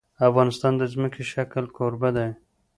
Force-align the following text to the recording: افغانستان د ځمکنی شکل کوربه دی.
افغانستان 0.27 0.73
د 0.77 0.83
ځمکنی 0.93 1.23
شکل 1.33 1.65
کوربه 1.75 2.09
دی. 2.17 2.29